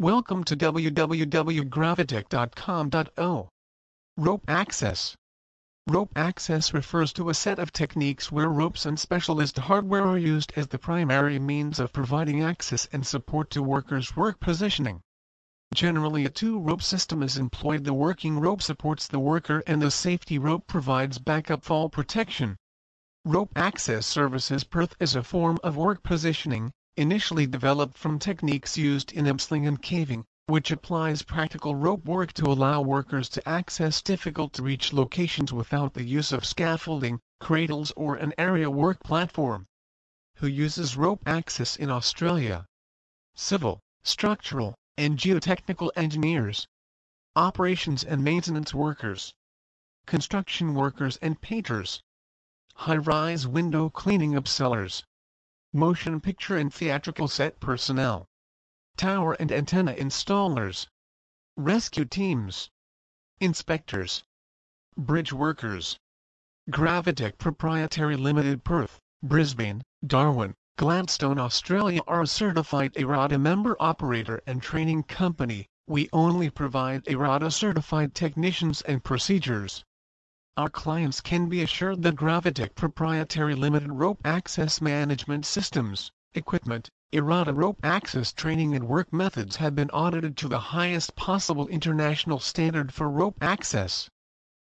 [0.00, 3.48] Welcome to www.graviteq.com.o.
[4.16, 5.16] Rope Access
[5.88, 10.52] Rope access refers to a set of techniques where ropes and specialist hardware are used
[10.54, 15.00] as the primary means of providing access and support to workers' work positioning.
[15.74, 20.38] Generally a two-rope system is employed the working rope supports the worker and the safety
[20.38, 22.54] rope provides backup fall protection.
[23.24, 29.12] Rope Access Services Perth is a form of work positioning, initially developed from techniques used
[29.12, 34.92] in abseiling and caving, which applies practical rope work to allow workers to access difficult-to-reach
[34.92, 39.64] locations without the use of scaffolding, cradles or an area work platform.
[40.38, 42.66] Who uses rope access in Australia?
[43.36, 46.66] Civil, structural, and geotechnical engineers.
[47.36, 49.32] Operations and maintenance workers.
[50.06, 52.02] Construction workers and painters.
[52.74, 55.04] High-rise window cleaning abseilers
[55.72, 58.26] motion picture and theatrical set personnel,
[58.96, 60.86] tower and antenna installers,
[61.56, 62.70] rescue teams,
[63.40, 64.24] inspectors,
[64.96, 65.98] bridge workers.
[66.70, 74.62] Graviteq Proprietary Limited Perth, Brisbane, Darwin, Gladstone Australia are a certified IRATA member operator and
[74.62, 75.66] training company.
[75.86, 79.84] We only provide IRATA certified technicians and procedures.
[80.58, 87.54] Our clients can be assured that Graviteq proprietary limited rope access management systems, equipment, IRATA
[87.54, 92.92] rope access training and work methods have been audited to the highest possible international standard
[92.92, 94.08] for rope access.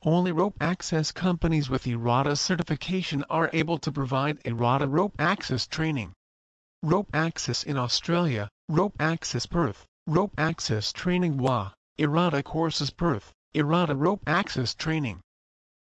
[0.02, 6.12] Only rope access companies with IRATA certification are able to provide IRATA rope access training.
[6.82, 13.96] Rope access in Australia, rope access Perth, rope access training WA, IRATA courses Perth, IRATA
[13.96, 15.22] rope access training.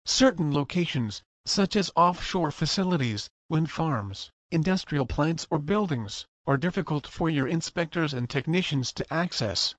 [0.07, 7.29] Certain locations, such as offshore facilities, wind farms, industrial plants or buildings, are difficult for
[7.29, 9.75] your inspectors and technicians to access.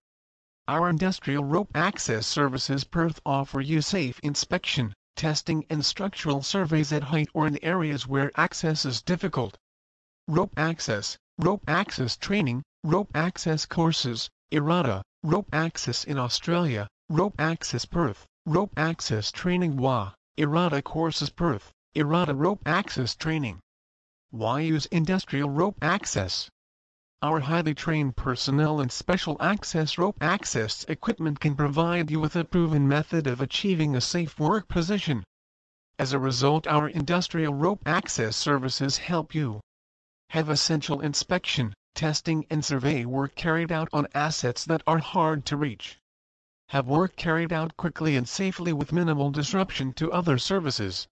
[0.68, 7.04] Our industrial rope access services Perth offer you safe inspection, testing and structural surveys at
[7.04, 9.56] height or in areas where access is difficult.
[10.26, 17.84] Rope access, rope access training, rope access courses, IRATA, rope access in Australia, rope access
[17.86, 20.12] Perth, rope access training WA.
[20.38, 23.58] IRATA courses Perth, IRATA rope access training.
[24.28, 26.50] Why use industrial rope access?
[27.22, 32.44] Our highly trained personnel and special access rope access equipment can provide you with a
[32.44, 35.24] proven method of achieving a safe work position.
[35.98, 39.62] As a result our industrial rope access services help you
[40.28, 45.56] have essential inspection, testing and survey work carried out on assets that are hard to
[45.56, 45.98] reach
[46.70, 51.06] have work carried out quickly and safely with minimal disruption to other services.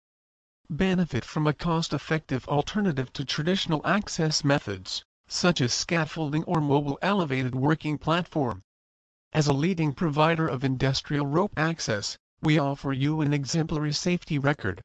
[0.69, 7.54] Benefit from a cost-effective alternative to traditional access methods, such as scaffolding or mobile elevated
[7.54, 8.62] working platform.
[9.32, 14.82] As a leading provider of industrial rope access, we offer you an exemplary safety record.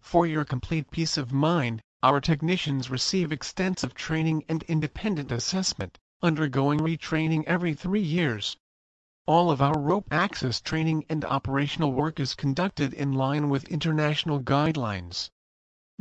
[0.00, 6.80] For your complete peace of mind, our technicians receive extensive training and independent assessment, undergoing
[6.80, 8.56] retraining every three years.
[9.26, 14.38] All of our rope access training and operational work is conducted in line with international
[14.38, 15.30] guidelines.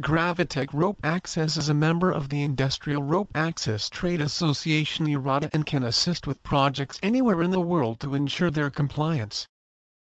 [0.02, 5.66] Graviteq Rope Access is a member of the Industrial Rope Access Trade Association IRATA and
[5.66, 9.48] can assist with projects anywhere in the world to ensure their compliance.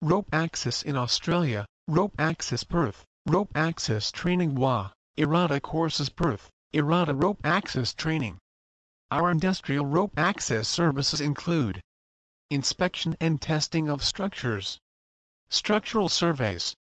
[0.01, 7.15] Rope Access in Australia, Rope Access Perth, Rope Access Training WA, IRATA Courses Perth, IRATA
[7.15, 8.39] Rope Access Training.
[9.11, 11.83] Our industrial rope access services include
[12.51, 14.81] inspection and testing of structures,
[15.49, 16.75] structural surveys,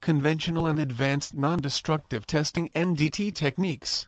[0.00, 4.06] conventional and advanced non-destructive testing NDT techniques.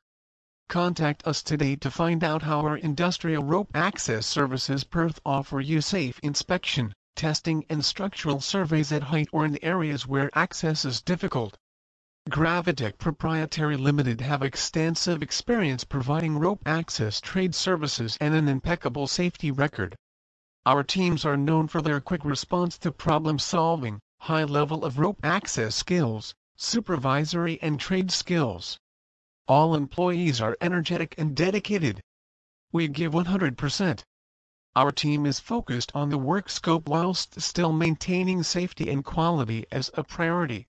[0.69, 5.81] Contact us today to find out how our industrial rope access services Perth offer you
[5.81, 11.56] safe inspection, testing and structural surveys at height or in areas where access is difficult.
[12.28, 19.50] Graviteq Proprietary Limited have extensive experience providing rope access trade services and an impeccable safety
[19.50, 19.97] record.
[20.69, 25.19] Our teams are known for their quick response to problem solving, high level of rope
[25.25, 28.78] access skills, supervisory and trade skills.
[29.47, 32.03] All employees are energetic and dedicated.
[32.71, 34.03] We give 100%.
[34.77, 39.91] Our team is focused on the work scope whilst still maintaining safety and quality as
[39.95, 40.69] a priority.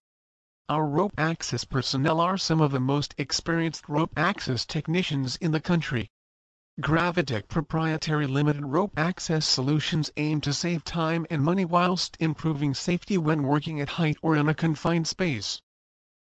[0.69, 5.59] Our rope access personnel are some of the most experienced rope access technicians in the
[5.59, 6.09] country.
[6.81, 13.17] Graviteq Proprietary Limited Rope Access Solutions aim to save time and money whilst improving safety
[13.17, 15.59] when working at height or in a confined space.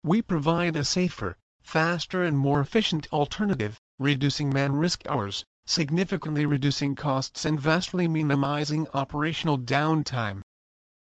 [0.03, 6.93] We provide a safer, faster and more efficient alternative, reducing man risk hours, significantly reducing
[6.93, 10.43] costs and vastly minimizing operational downtime.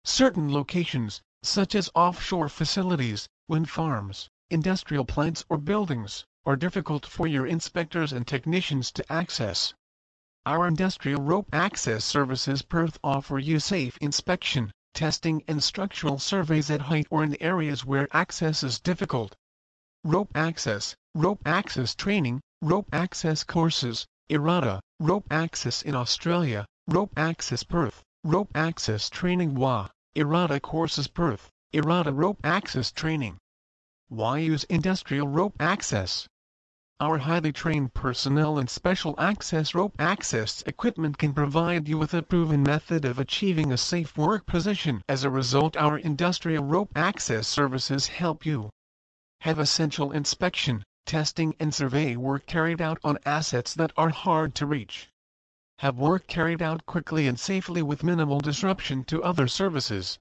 [0.04, 7.28] Certain locations, such as offshore facilities, wind farms, industrial plants or buildings, are difficult for
[7.28, 9.74] your inspectors and technicians to access.
[10.46, 16.80] Our Industrial Rope Access Services Perth offer you safe inspection, testing and structural surveys at
[16.80, 19.36] height or in areas where access is difficult.
[20.06, 27.64] Rope access, rope access training, rope access courses, IRATA, rope access in Australia, rope access
[27.64, 33.38] Perth, rope access training WA, IRATA courses Perth, IRATA rope access training.
[34.08, 36.26] Why use industrial rope access?
[37.00, 42.24] Our highly trained personnel and special access rope access equipment can provide you with a
[42.24, 45.04] proven method of achieving a safe work position.
[45.08, 48.72] As a result our industrial rope access services help you
[49.42, 54.66] have essential inspection, testing and survey work carried out on assets that are hard to
[54.66, 55.08] reach.
[55.78, 60.18] Have work carried out quickly and safely with minimal disruption to other services.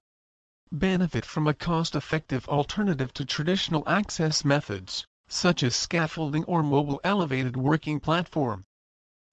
[0.70, 7.56] Benefit from a cost-effective alternative to traditional access methods such as scaffolding or mobile elevated
[7.56, 8.64] working platform.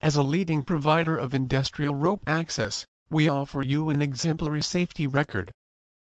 [0.00, 5.52] As a leading provider of industrial rope access, we offer you an exemplary safety record.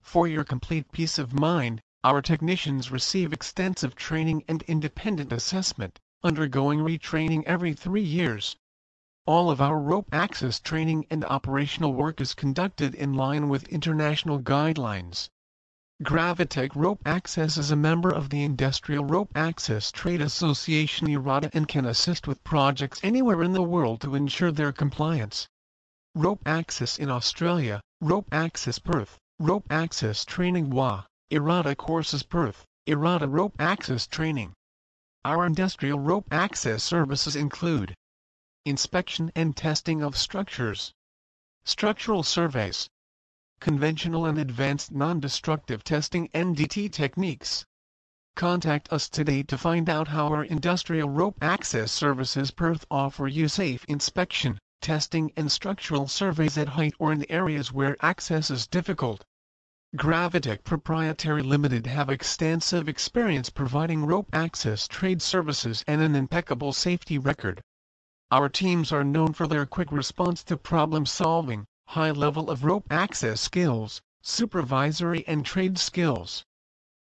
[0.01, 6.79] For your complete peace of mind, our technicians receive extensive training and independent assessment, undergoing
[6.79, 8.55] retraining every three years.
[9.25, 14.39] All of our rope access training and operational work is conducted in line with international
[14.39, 15.29] guidelines.
[16.03, 21.69] Graviteq Rope Access is a member of the Industrial Rope Access Trade Association IRATA and
[21.69, 25.47] can assist with projects anywhere in the world to ensure their compliance.
[26.13, 33.29] Rope Access in Australia, Rope Access Perth, Rope Access Training WA, IRATA Courses Perth, IRATA
[33.29, 34.51] Rope Access Training.
[35.23, 37.95] Our industrial rope access services include
[38.65, 40.91] inspection and testing of structures,
[41.63, 42.89] structural surveys,
[43.65, 47.65] conventional and advanced non-destructive testing NDT techniques.
[48.35, 53.47] Contact us today to find out how our industrial rope access services Perth offer you
[53.47, 59.25] safe inspection, testing and structural surveys at height or in areas where access is difficult.
[59.97, 67.17] Graviteq Proprietary Limited have extensive experience providing rope access trade services and an impeccable safety
[67.17, 67.61] record.
[68.29, 72.85] Our teams are known for their quick response to problem solving, high level of rope
[72.91, 76.43] access skills, supervisory and trade skills.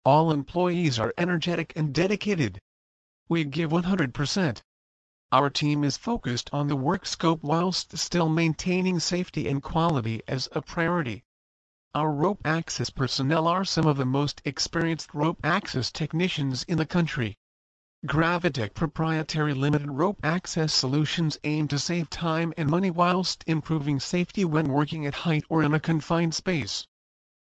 [0.05, 2.61] All employees are energetic and dedicated.
[3.29, 4.63] We give 100%.
[5.33, 10.49] Our team is focused on the work scope whilst still maintaining safety and quality as
[10.53, 11.25] a priority.
[11.95, 16.87] Our rope access personnel are some of the most experienced rope access technicians in the
[16.87, 17.39] country.
[18.05, 24.45] Graviteq Proprietary Limited Rope Access Solutions aim to save time and money whilst improving safety
[24.45, 26.87] when working at height or in a confined space.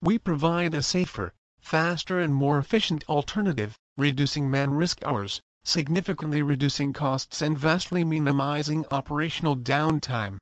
[0.01, 6.91] We provide a safer, faster and more efficient alternative, reducing man risk hours, significantly reducing
[6.91, 10.39] costs and vastly minimizing operational downtime.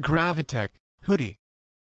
[0.00, 0.68] Graviteq,
[1.04, 1.38] hoodie.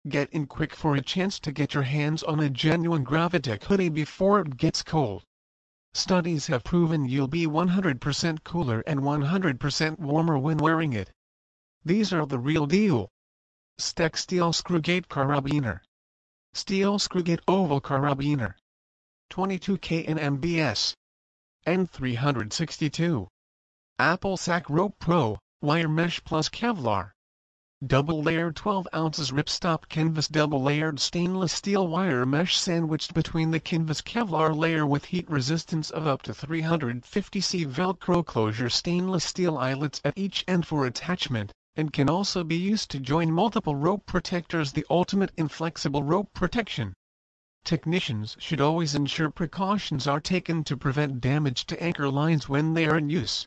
[0.07, 3.89] Get in quick for a chance to get your hands on a genuine Graviteq hoodie
[3.89, 5.24] before it gets cold.
[5.95, 11.12] Studies have proven you'll be 100% cooler and 100% warmer when wearing it.
[11.86, 13.10] These are the real deal.
[13.78, 15.81] Stech Steel Screwgate Carabiner.
[16.54, 18.56] Steel Screwgate Oval Carabiner.
[19.31, 20.94] 22K in MBS
[21.68, 23.28] N362
[24.00, 27.12] Apple Sac Rope Pro Wire Mesh Plus Kevlar
[27.87, 33.59] double layered 12 ounces ripstop canvas double layered stainless steel wire mesh sandwiched between the
[33.59, 39.57] canvas Kevlar layer with heat resistance of up to 350 C velcro closure stainless steel
[39.57, 44.06] eyelets at each end for attachment, and can also be used to join multiple rope
[44.06, 46.94] protectors the ultimate inflexible rope protection.
[47.66, 52.85] Technicians should always ensure precautions are taken to prevent damage to anchor lines when they
[52.85, 53.45] are in use.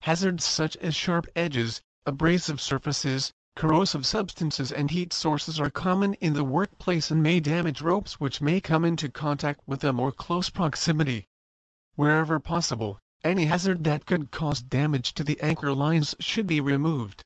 [0.00, 6.32] Hazards such as sharp edges, abrasive surfaces, Corrosive substances and heat sources are common in
[6.32, 10.48] the workplace and may damage ropes which may come into contact with them or close
[10.48, 11.28] proximity.
[11.94, 17.22] Wherever possible, any hazard that could cause damage to the anchor lines should be removed.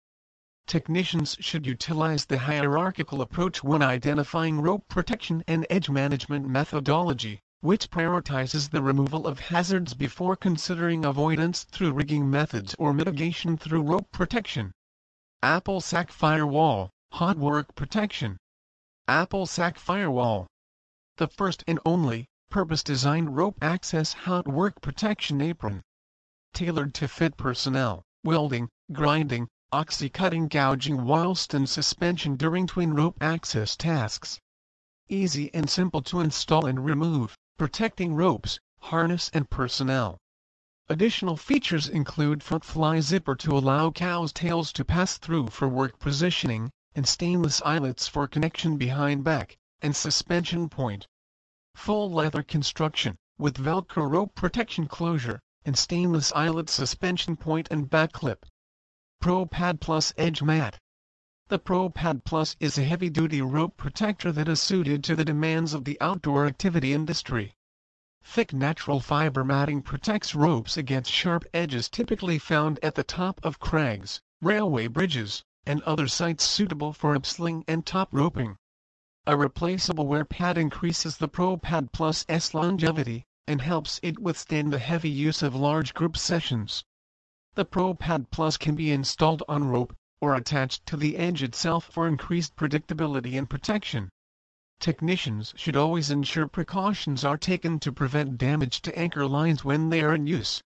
[0.67, 7.93] Technicians should utilize the hierarchical approach when identifying rope protection and edge management methodology, which
[7.93, 14.11] prioritizes the removal of hazards before considering avoidance through rigging methods or mitigation through rope
[14.11, 14.73] protection.
[15.45, 18.39] Apple Sac Firewall, Hot Work Protection.
[19.07, 20.47] Apple Sac Firewall.
[21.19, 25.83] The first and only, purpose-designed rope access hot work protection apron.
[26.55, 33.77] Tailored to fit personnel, welding, grinding, oxy-cutting gouging whilst in suspension during twin rope access
[33.77, 34.39] tasks.
[35.11, 40.17] Easy and simple to install and remove, protecting ropes, harness and personnel.
[40.91, 45.99] Additional features include front fly zipper to allow cows' tails to pass through for work
[45.99, 51.07] positioning, and stainless eyelets for connection behind back, and suspension point.
[51.75, 58.13] Full leather construction, with Velcro rope protection closure, and stainless eyelet suspension point and back
[58.13, 58.45] clip.
[59.23, 60.79] Pro Pad Plus Edge Mat.
[61.49, 65.73] The Pro Pad Plus is a heavy-duty rope protector that is suited to the demands
[65.73, 67.55] of the outdoor activity industry.
[68.27, 73.61] Thick natural fiber matting protects ropes against sharp edges typically found at the top of
[73.61, 78.57] crags, railway bridges, and other sites suitable for abseiling and top roping.
[79.27, 84.73] A replaceable wear pad increases the Pro Pad Plus S longevity, and helps it withstand
[84.73, 86.83] the heavy use of large group sessions.
[87.57, 91.91] The Pro Pad Plus can be installed on rope, or attached to the edge itself
[91.93, 94.09] for increased predictability and protection.
[94.81, 100.03] Technicians should always ensure precautions are taken to prevent damage to anchor lines when they
[100.03, 100.63] are in use.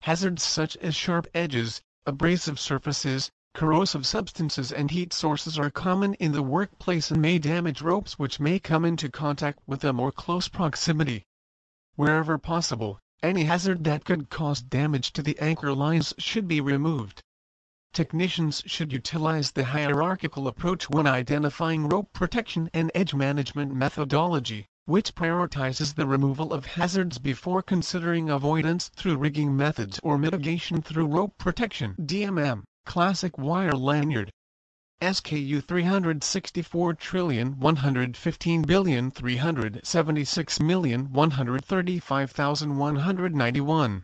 [0.00, 6.32] Hazards such as sharp edges, abrasive surfaces, corrosive substances and heat sources are common in
[6.32, 10.48] the workplace and may damage ropes which may come into contact with them or close
[10.48, 11.24] proximity.
[11.96, 17.22] Wherever possible, any hazard that could cause damage to the anchor lines should be removed
[17.94, 25.14] technicians should utilize the hierarchical approach when identifying rope protection and edge management methodology, which
[25.14, 31.38] prioritizes the removal of hazards before considering avoidance through rigging methods or mitigation through rope
[31.38, 34.32] protection DMM, classic wire lanyard.
[35.00, 44.02] SKU 364 trillion 115 billion 376 million 135,191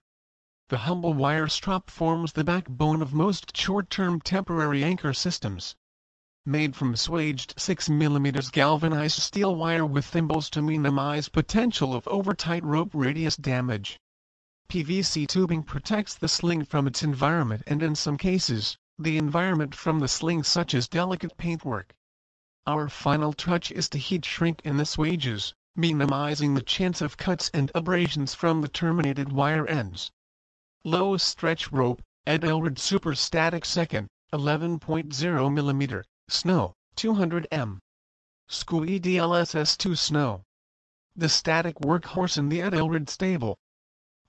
[0.71, 5.75] the humble wire strop forms the backbone of most short-term temporary anchor systems.
[6.47, 12.91] Made from swaged 6mm galvanized steel wire with thimbles to minimize potential of over-tight rope
[12.95, 13.99] radius damage.
[14.69, 19.99] PVC tubing protects the sling from its environment and in some cases, the environment from
[19.99, 21.93] the sling such as delicate paintwork.
[22.65, 27.51] Our final touch is to heat shrink in the swages, minimizing the chance of cuts
[27.53, 30.13] and abrasions from the terminated wire ends.
[30.85, 37.81] Low stretch rope, Edelrid Super Static Second, 11.0 mm, Snow, 200 m.
[38.49, 40.43] SKU DLSS2 Snow.
[41.15, 43.59] The static workhorse in the Edelrid stable.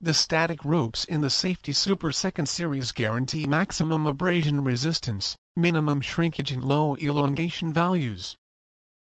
[0.02, 6.52] The static ropes in the Safety Super Second Series guarantee maximum abrasion resistance, minimum shrinkage
[6.52, 8.36] and low elongation values.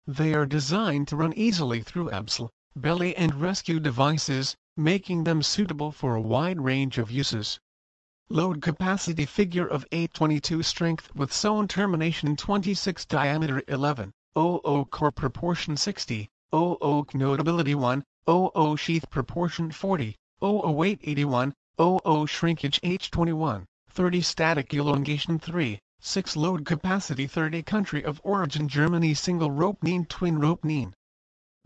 [0.07, 5.91] They are designed to run easily through abseil, belay and rescue devices, making them suitable
[5.91, 7.59] for a wide range of uses.
[8.29, 15.77] Load capacity figure of 822 strength with sewn termination 26 diameter 11, 00 core proportion
[15.77, 24.21] 60, 00 notability 1, 00 sheath proportion 40, 00 weight 81, 00 shrinkage H21, 30
[24.21, 30.39] static elongation 3, 6 load capacity 30 country of origin Germany single rope Neen twin
[30.39, 30.95] rope Neen.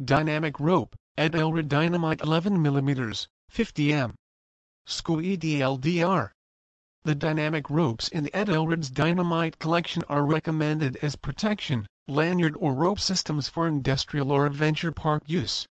[0.02, 4.16] Dynamic rope, Edelrid Dynamite 11 mm, 50 m.
[4.88, 6.32] SKU EDLDR.
[7.04, 12.98] The dynamic ropes in the Edelrid's Dynamite collection are recommended as protection, lanyard or rope
[12.98, 15.68] systems for industrial or adventure park use.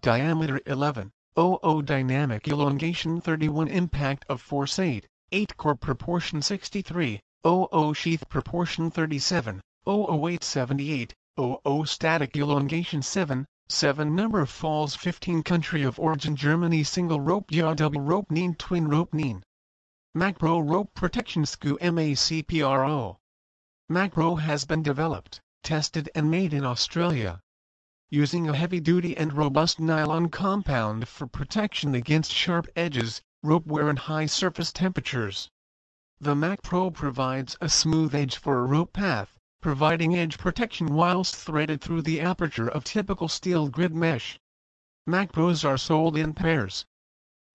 [0.00, 7.92] Diameter 11, 00 dynamic elongation 31 impact of force 8, 8 core proportion 63, 00
[7.94, 15.82] sheath proportion 37, 00 weight 78, 00 static elongation 7, 7 Number falls 15 Country
[15.82, 19.42] of origin Germany Single rope yaw double rope Neen Twin rope Neen
[20.14, 23.18] Macpro Rope Protection SKU MACPRO
[23.90, 27.42] Macpro has been developed, tested and made in Australia.
[28.08, 33.98] Using a heavy-duty and robust nylon compound for protection against sharp edges, rope wear and
[33.98, 35.50] high surface temperatures.
[36.18, 41.80] The Macpro provides a smooth edge for a rope path, providing edge protection whilst threaded
[41.80, 44.38] through the aperture of typical steel grid mesh.
[45.06, 46.86] Macpros are sold in pairs.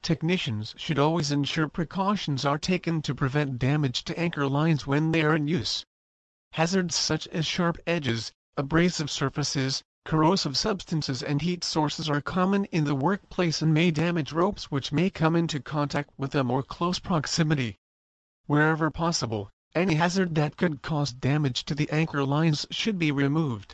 [0.02, 5.22] Technicians should always ensure precautions are taken to prevent damage to anchor lines when they
[5.24, 5.86] are in use.
[6.52, 12.84] Hazards such as sharp edges, abrasive surfaces, corrosive substances and heat sources are common in
[12.84, 17.00] the workplace and may damage ropes which may come into contact with them or close
[17.00, 17.78] proximity.
[18.46, 23.74] Wherever possible, any hazard that could cause damage to the anchor lines should be removed.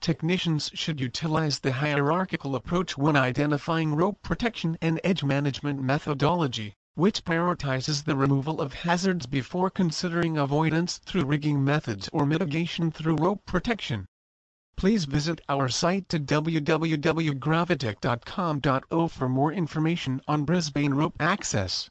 [0.00, 7.24] Technicians should utilize the hierarchical approach when identifying rope protection and edge management methodology, which
[7.24, 13.46] prioritizes the removal of hazards before considering avoidance through rigging methods or mitigation through rope
[13.46, 14.06] protection.
[14.74, 21.88] Please visit our site to www.graviteq.com.au for more information on Brisbane rope access.